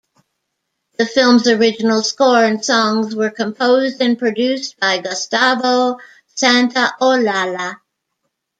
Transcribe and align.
The 0.97 1.05
film's 1.05 1.47
original 1.47 2.01
score 2.01 2.43
and 2.43 2.65
songs 2.65 3.15
were 3.15 3.29
composed 3.29 4.01
and 4.01 4.17
produced 4.17 4.79
by 4.79 4.97
Gustavo 4.99 5.99
Santaolalla. 6.35 7.75